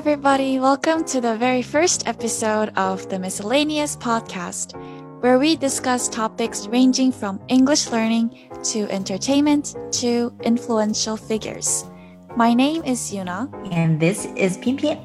[0.00, 0.58] everybody.
[0.58, 4.72] Welcome to the very first episode of the Miscellaneous Podcast,
[5.20, 11.84] where we discuss topics ranging from English learning to entertainment to influential figures.
[12.34, 13.52] My name is Yuna.
[13.72, 15.00] And this is Pian Pian.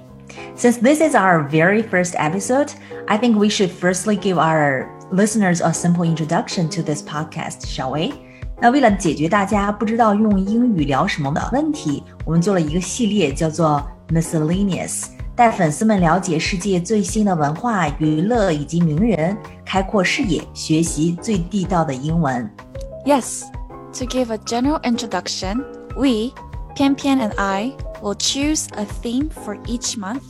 [0.56, 2.72] Since this is our very first episode,
[3.10, 7.92] I think we should firstly give our listeners a simple introduction to this podcast, shall
[7.92, 8.14] we?
[8.62, 22.51] 那为了解决大家不知道用英语聊什么的问题，我们做了一个系列，叫做 Miscellaneous，带粉丝们了解世界最新的文化、娱乐以及名人，开阔视野，学习最地道的英文。
[23.05, 23.45] Yes,
[23.95, 25.65] to give a general introduction,
[25.97, 26.33] we,
[26.77, 27.73] Pian Pian and I,
[28.03, 30.23] will choose a theme for each month,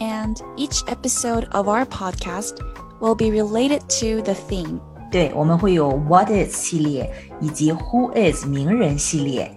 [0.00, 2.54] and each episode of our podcast
[3.00, 4.80] will be related to the theme.
[5.10, 9.50] 对，我们会有 What is 系列以及 Who is 名人系列。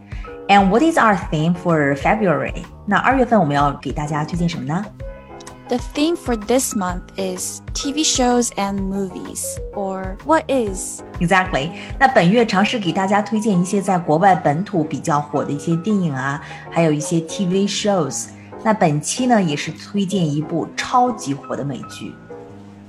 [0.47, 2.63] And what is our theme for February？
[2.85, 4.85] 那二月份我们要给大家推荐什么呢？
[5.69, 11.01] The theme for this month is TV shows and movies, or what is?
[11.19, 11.71] Exactly.
[11.99, 18.27] 那本月尝试给大家推荐一些在国外本土比较火的一些电影啊，还有一些 TV shows。
[18.63, 22.15] 那本期呢，也是推荐一部超级火的美剧。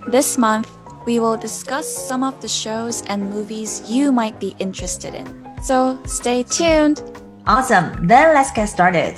[0.09, 0.67] This month
[1.05, 5.27] we will discuss some of the shows and movies you might be interested in.
[5.65, 6.99] So stay tuned.
[7.45, 8.07] Awesome.
[8.07, 9.17] Then let's get started.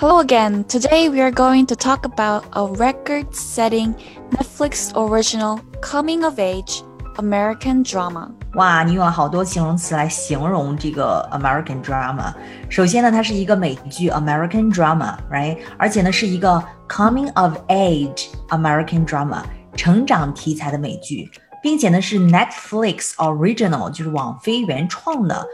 [0.00, 0.64] Hello again.
[0.64, 3.94] Today we are going to talk about a record setting
[4.30, 6.82] Netflix original coming of age
[7.16, 8.30] American drama.
[8.54, 12.32] 哇，你用了好多形容词来形容这个 American drama。
[12.68, 15.58] 首先呢，它是一个美剧 American drama，right？
[15.78, 19.42] 而且呢，是一个 coming of age American drama，
[19.76, 21.30] 成长题材的美剧，
[21.62, 25.46] 并且呢是 Netflix original，就是网飞原创的，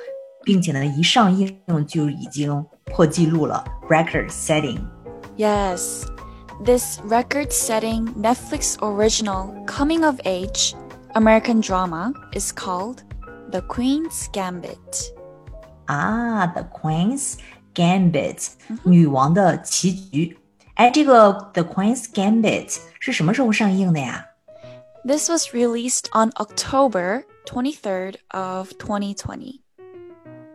[0.45, 6.07] 并且呢一上映就已经 破纪录了，record setting。Yes.
[6.65, 10.75] This record setting Netflix original coming of age
[11.15, 13.03] American drama is called
[13.51, 15.13] The Queen's Gambit.
[15.89, 17.37] Ah, The Queen's
[17.75, 20.39] Gambit，、嗯、女王的棋局。
[20.75, 24.27] 哎，这个 The Queen's Gambit 是什么时候上映的呀？
[25.05, 29.61] This was released on October 23rd of 2020.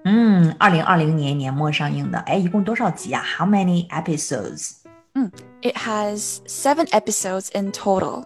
[0.03, 2.17] 嗯，二零二零年年末上映的。
[2.19, 3.23] 哎，一共多少集啊？
[3.38, 4.75] How many episodes？
[5.15, 8.23] 嗯，It has seven episodes in total.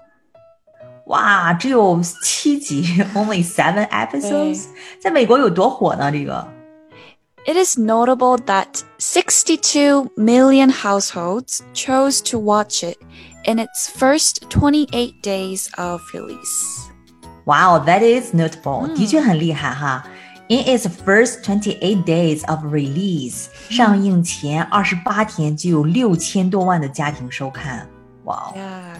[1.07, 2.83] 哇，只有七集，
[3.15, 4.65] only seven episodes，
[4.99, 6.11] 在美国有多火呢？
[6.11, 6.47] 这个。
[7.43, 12.99] It is notable that 62 million households chose to watch it
[13.45, 16.85] in its first 28 days of release.
[17.45, 18.93] Wow, that is notable.
[18.95, 20.05] 的确很厉害哈。
[20.47, 27.87] In its first 28 days of release，上映前二十八天就有六千多万的家庭收看。
[28.25, 28.53] Wow.
[28.55, 28.97] Yeah.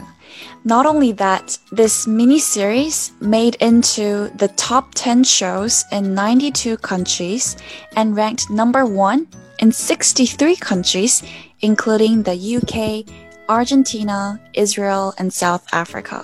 [0.64, 7.56] Not only that, this miniseries made into the top 10 shows in 92 countries
[7.96, 9.28] and ranked number one
[9.60, 11.22] in 63 countries,
[11.60, 13.06] including the UK,
[13.48, 16.24] Argentina, Israel, and South Africa.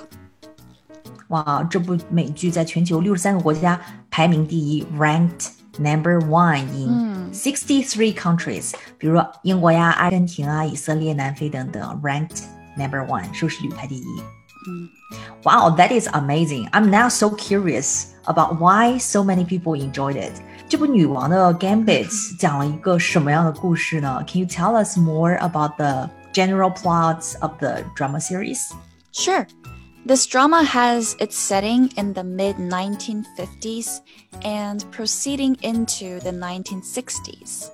[1.32, 3.80] 哇，这部美剧在全球六十三个国家
[4.10, 12.44] 排名第一，ranked number one in sixty three countries，比如说英国呀、阿根廷啊、以色列、南非等等，ranked
[12.78, 14.04] number one，收视率排第一。
[15.44, 16.70] Wow, that is amazing.
[16.72, 20.34] I'm now so curious about why so many people enjoyed it.
[20.68, 24.22] 这部女王的 Gambit 讲了一个什么样的故事呢？
[24.28, 28.60] Can you tell us more about the general plots of the drama series?
[29.14, 29.48] Sure.
[30.06, 34.00] This drama has its setting in the mid 1950s
[34.42, 37.68] and proceeding into the 1960s.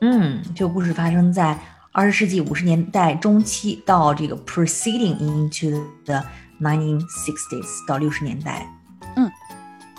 [0.00, 1.58] 嗯，这个故事发生在
[1.92, 6.22] 二十世纪五十年代中期到这个 proceeding into the
[6.60, 8.66] 1960s 到六十年代。
[9.16, 9.30] 嗯，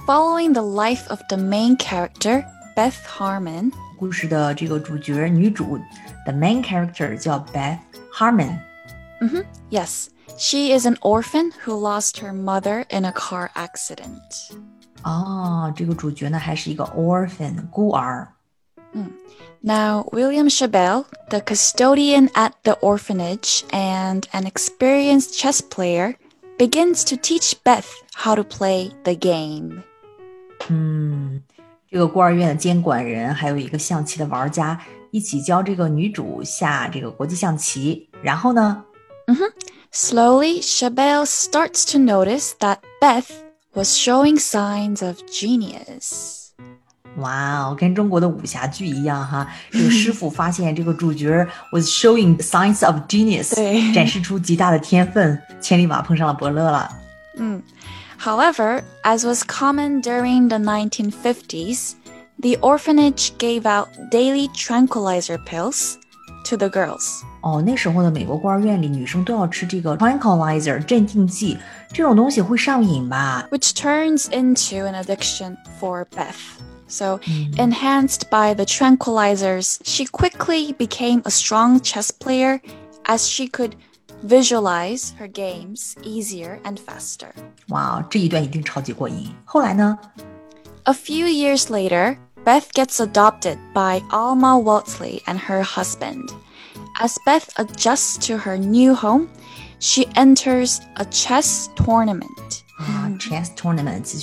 [0.05, 2.45] Following the life of the main character
[2.75, 5.79] Beth Harmon，故事的这个主角女主，
[6.25, 7.79] the main character 叫 Beth
[8.13, 8.59] Harmon。
[9.21, 10.09] 嗯哼，Yes。
[10.36, 14.50] She is an orphan who lost her mother in a car accident.
[15.02, 18.28] Ah, 哦，这个主角呢还是一个 orphan 孤儿。
[18.92, 19.10] 嗯
[19.60, 26.16] ，Now William Shaibel, the custodian at the orphanage and an experienced chess player,
[26.58, 29.82] begins to teach Beth how to play the game.
[30.66, 30.70] Hmm.
[30.70, 31.42] 嗯，
[31.88, 34.80] 这个孤儿院的监管人还有一个象棋的玩家
[35.10, 38.08] 一起教这个女主下这个国际象棋。
[38.22, 38.84] 然后呢？
[39.26, 39.44] 嗯哼。
[39.92, 43.42] Slowly, Shaibel starts to notice that Beth
[43.74, 46.52] was showing signs of genius.
[47.16, 49.48] 哇哦，跟中国的武侠剧一样哈！
[49.72, 53.52] 这个师傅发现这个主角 was showing signs of genius，
[53.92, 55.40] 展示出极大的天分。
[55.60, 56.88] 千里马碰上了伯乐了。
[57.36, 57.60] 嗯
[58.22, 61.94] ，However, as was common during the 1950s,
[62.40, 65.96] the orphanage gave out daily tranquilizer pills
[66.43, 67.21] to the girls.
[67.41, 71.57] 哦，那时候的美国孤儿院里，女生都要吃这个 tranquilizer 镇定剂，
[71.91, 73.47] 这种东西会上瘾吧？
[73.51, 76.35] Which turns into an addiction for Beth.
[76.87, 77.55] So, mm.
[77.57, 82.61] enhanced by the tranquilizers, she quickly became a strong chess player
[83.05, 83.71] as she could
[84.23, 87.29] visualize her games easier and faster.
[87.69, 89.33] Wow, 这一段一定超级过瘾。
[89.45, 89.97] 后来呢？
[90.83, 92.17] A few years later,
[92.50, 96.32] Beth gets adopted by Alma Wheatley and her husband.
[96.98, 99.30] As Beth adjusts to her new home,
[99.78, 102.64] she enters a chess tournament.
[102.76, 104.04] 啊，chess tournament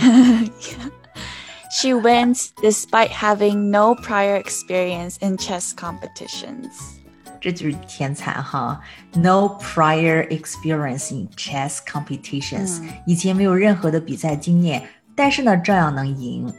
[1.70, 6.96] She wins despite having no prior experience in chess competitions.
[7.40, 8.80] 这就是天才哈
[9.14, 14.86] ！No prior experience in chess competitions，以前没有任何的比赛经验。
[15.19, 16.51] 但是呢，照样能赢，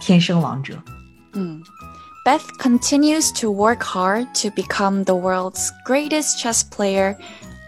[0.00, 0.82] 天生王者。
[1.32, 1.62] 嗯。
[2.24, 7.16] Beth continues to work hard to become the world's greatest chess player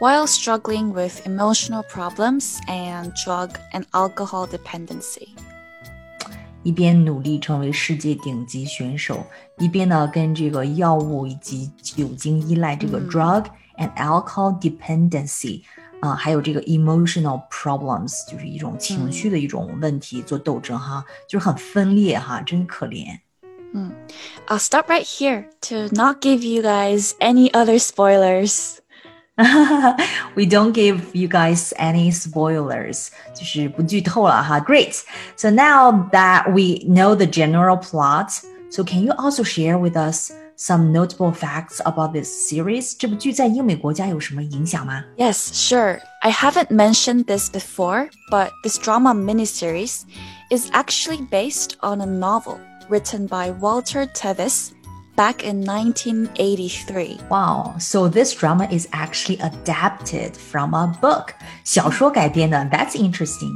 [0.03, 5.29] while struggling with emotional problems and drug and alcohol dependency.
[6.63, 9.25] 一边努力成为世界顶级选手，
[9.57, 13.47] 一边呢跟这个药物以及酒精依赖这个 drug
[13.79, 15.63] and alcohol dependency
[16.05, 23.19] 啊、呃，还有这个 emotional problems，就是一种情绪的一种问题做斗争哈，就是很分裂哈，真可怜。
[23.73, 23.93] 嗯，
[24.49, 28.79] I'll stop right here to not give you guys any other spoilers.
[30.35, 33.11] we don't give you guys any spoilers.
[34.67, 35.05] Great.
[35.37, 38.33] So now that we know the general plot,
[38.69, 42.95] so can you also share with us some notable facts about this series?
[45.17, 46.01] Yes, sure.
[46.23, 50.05] I haven't mentioned this before, but this drama miniseries
[50.51, 54.75] is actually based on a novel written by Walter Tevis
[55.17, 57.21] back in 1983.
[57.31, 61.35] Wow, so this drama is actually adapted from a book.
[61.65, 63.53] 小说改编的, that's interesting.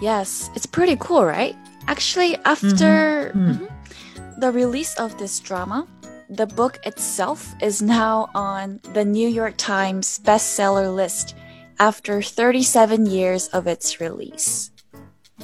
[0.00, 1.54] Yes, it's pretty cool, right?
[1.86, 4.40] Actually, after mm -hmm.
[4.40, 5.86] the release of this drama,
[6.28, 11.34] the book itself is now on the New York Times bestseller list
[11.78, 14.68] after 37 years of its release.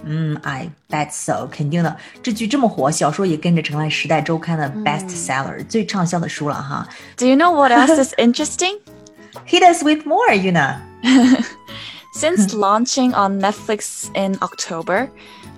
[0.05, 1.97] 嗯，I bet so，肯定的。
[2.23, 6.89] 这剧这么火，小说也跟着成了《时代周刊》的 bestseller，、嗯、最畅销的书了哈。
[7.17, 8.79] Do you know what else is interesting?
[9.47, 10.79] Hit us with more, Yuna.
[12.15, 15.11] Since launching on Netflix in October,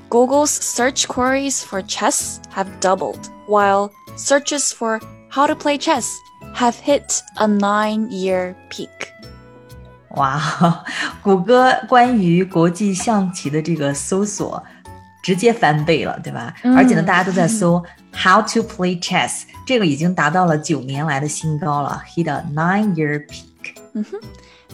[0.09, 5.01] Google's search queries for chess have doubled, while searches for
[5.35, 6.09] how to play chess
[6.55, 8.89] have hit a nine year peak.
[10.17, 10.85] 哇，
[11.23, 14.63] 谷歌关于国际象棋的这个搜索
[15.23, 16.53] 直接翻倍了，对吧？
[16.63, 23.75] 嗯、而且呢，大家都在搜 how to play chess，这个已经达到了九年来的新高了，hit a nine-year peak。
[23.93, 24.21] 嗯哼。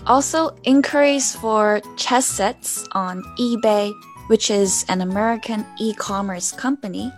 [0.05, 3.93] Also, inquiries for chess sets on eBay,
[4.29, 7.11] which is an American e-commerce company,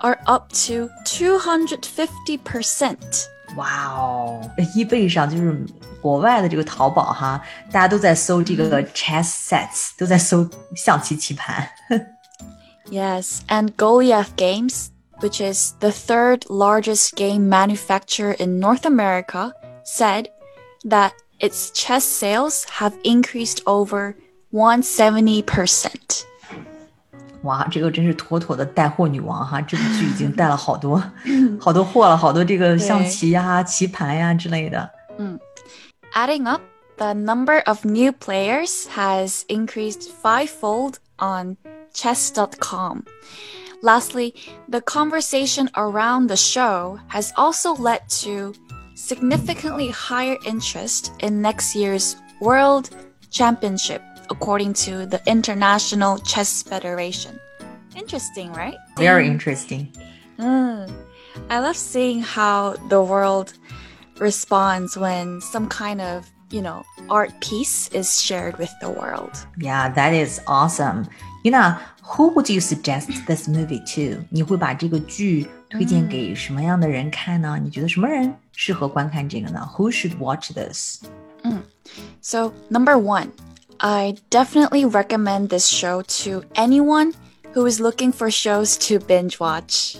[0.00, 2.96] are up to 250%.
[3.56, 5.66] 哇哦，eBay 上就是
[6.00, 11.68] 国外的这个淘宝哈，大家都在搜这个 chess sets，都在搜象棋棋盘。
[12.90, 14.88] yes, and Goliath Games,
[15.20, 19.52] which is the third largest game manufacturer in North America,
[19.84, 20.28] said
[20.84, 24.16] that its chess sales have increased over
[24.52, 26.24] 170%.
[27.42, 29.60] 哇，这个真是妥妥的带货女王哈！
[29.60, 31.02] 这部剧已经带了好多
[31.60, 34.90] 好多货了，好多这个象棋呀、棋盘呀之类的。
[35.18, 35.38] 嗯。
[36.14, 36.62] Adding up,
[36.96, 41.56] the number of new players has increased fivefold on
[41.92, 43.02] chess.com.
[43.82, 44.32] Lastly,
[44.70, 48.54] the conversation around the show has also led to
[48.94, 52.88] significantly higher interest in next year's World
[53.30, 57.38] Championship, according to the International Chess Federation.
[57.96, 58.76] Interesting, right?
[58.96, 59.92] Very interesting.
[60.38, 60.90] Mm.
[61.48, 63.52] I love seeing how the world
[64.18, 69.30] responds when some kind of you know art piece is shared with the world.
[69.58, 71.06] Yeah, that is awesome.
[71.42, 74.24] You know, who would you suggest this movie to?
[74.30, 77.58] 你会把这个剧推荐给什么样的人看呢？
[77.62, 79.68] 你觉得什么人适合观看这个呢？
[79.76, 81.02] Who should watch this?
[81.42, 81.62] Mm.
[82.22, 83.28] So number one,
[83.80, 87.12] I definitely recommend this show to anyone
[87.52, 89.96] who is looking for shows to binge watch.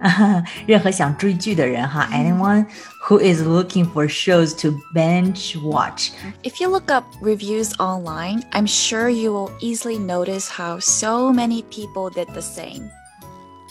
[0.67, 2.65] 任何想追剧的人哈，anyone
[3.07, 6.11] who is looking for shows to binge watch.
[6.43, 11.63] If you look up reviews online, I'm sure you will easily notice how so many
[11.63, 12.89] people did the same.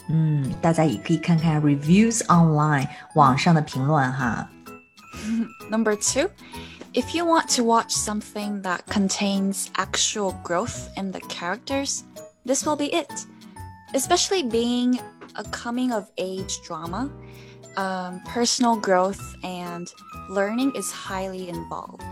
[0.09, 4.49] 嗯，大家也可以看看 reviews online 网上的评论哈。
[5.71, 6.29] Number two,
[6.95, 12.05] if you want to watch something that contains actual growth in the characters,
[12.47, 13.27] this will be it.
[13.95, 14.99] Especially being
[15.37, 17.09] a coming of age drama,
[17.77, 19.87] um, personal growth and
[20.31, 22.03] learning is highly involved.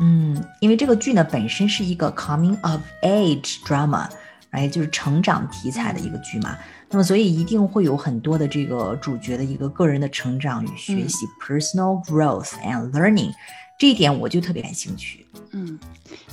[0.00, 4.08] 嗯，因为这个剧呢本身是一个 coming of age drama，
[4.50, 6.56] 哎，就是成长题材的一个剧嘛。
[6.88, 13.32] 那么，所以一定会有很多的这个主角的一个个人的成长与学习、嗯、（personal growth and learning），
[13.78, 15.26] 这一点我就特别感兴趣。
[15.52, 15.78] 嗯，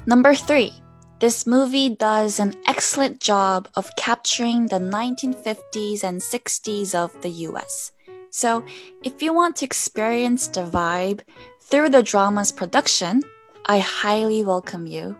[0.06, 7.30] Number three。this movie does an excellent job of capturing the 1950s and 60s of the
[7.48, 7.92] US.
[8.30, 8.64] So,
[9.02, 11.20] if you want to experience the vibe
[11.70, 13.22] through the drama's production,
[13.64, 15.16] I highly welcome you.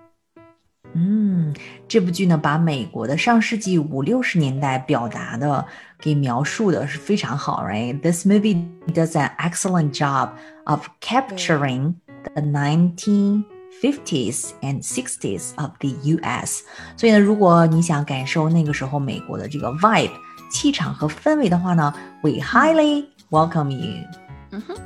[0.94, 1.54] 嗯，
[1.88, 5.66] 这部剧呢，把美国的上世纪五六十年代表达的
[6.00, 8.00] 给描述的是非常好，right?
[8.02, 10.32] This movie does an excellent job
[10.66, 11.96] of capturing
[12.36, 13.44] the 19
[13.82, 16.64] 50s and 60s of the U.S.
[16.96, 20.12] 所以呢，如果你想感受那个时候美国的这个 vibe、
[20.50, 24.06] 气场和氛围的话呢，we highly welcome you.
[24.52, 24.78] Mm-hmm.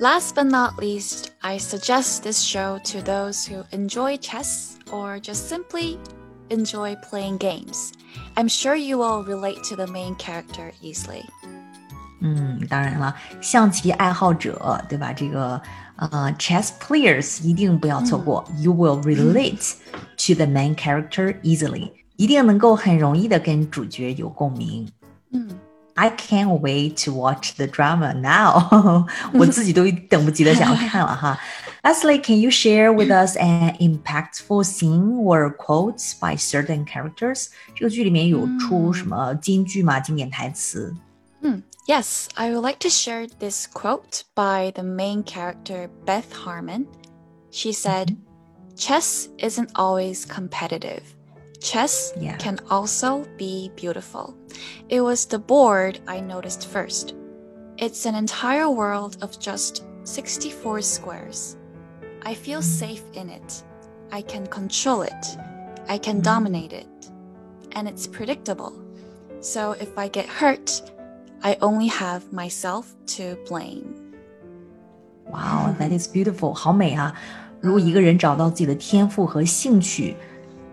[0.00, 5.48] Last but not least, I suggest this show to those who enjoy chess or just
[5.48, 5.98] simply
[6.48, 7.92] enjoy playing games.
[8.36, 11.22] I'm sure you will relate to the main character easily.
[12.20, 15.12] 嗯，当然了，象棋爱好者，对吧？
[15.12, 15.60] 这个
[15.98, 18.44] 呃，chess players 一定不要错过。
[18.58, 19.74] You will relate
[20.16, 24.88] to the main character easily，一定能够很容易的跟主角有共鸣。
[25.30, 25.48] 嗯，
[25.94, 31.38] I can't wait to watch the drama now 我自己都等不及的想要看了哈。
[31.84, 37.48] Leslie, can you share with us an impactful scene or quotes by certain characters？
[37.74, 40.00] 这个剧里面有出什么金句吗？
[40.00, 40.92] 经典台词？
[40.92, 41.00] 嗯。
[41.41, 41.59] Hmm.
[41.87, 46.87] Yes, I would like to share this quote by the main character, Beth Harmon.
[47.49, 48.75] She said, mm-hmm.
[48.75, 51.15] Chess isn't always competitive.
[51.61, 52.37] Chess yeah.
[52.37, 54.37] can also be beautiful.
[54.87, 57.15] It was the board I noticed first.
[57.77, 61.57] It's an entire world of just 64 squares.
[62.23, 62.85] I feel mm-hmm.
[62.85, 63.63] safe in it.
[64.11, 65.25] I can control it.
[65.87, 66.23] I can mm-hmm.
[66.23, 66.87] dominate it.
[67.73, 68.73] And it's predictable.
[69.41, 70.81] So if I get hurt,
[71.42, 72.84] I only have myself
[73.16, 73.84] to blame.
[75.30, 76.54] Wow, that is beautiful.
[76.54, 77.14] 好美啊！
[77.60, 80.16] 如果一个人找到自己的天赋和兴趣，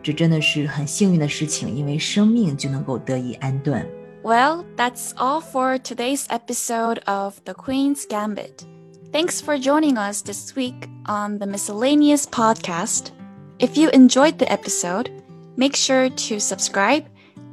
[0.04, 3.86] 这真的是很幸运的事情，因为生命就能够得以安顿。
[4.24, 8.66] Well, that's all for today's episode of The Queen's Gambit.
[9.12, 13.12] Thanks for joining us this week on the Miscellaneous Podcast.
[13.58, 15.10] If you enjoyed the episode,
[15.56, 17.06] make sure to subscribe,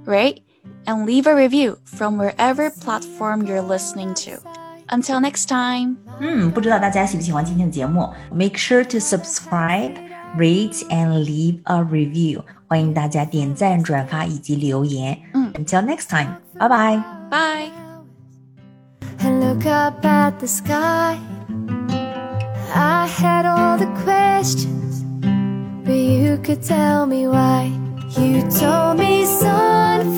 [0.05, 0.43] rate,
[0.87, 4.41] and leave a review from wherever platform you're listening to.
[4.91, 5.97] Until next time.
[6.21, 8.12] 嗯，不知道大家喜不喜欢今天的节目？
[8.33, 9.95] Make sure to subscribe,
[10.37, 12.43] rate and leave a review.
[12.67, 15.19] 欢迎大家点赞、转发以及留言。
[15.35, 16.37] 嗯，Until next time.
[16.59, 17.03] Bye bye.
[17.31, 17.71] Bye.
[19.21, 21.19] And look up at the sky.
[22.75, 25.03] I had all the questions,
[25.85, 27.71] but you could tell me why.
[28.17, 30.12] You told me sunflowers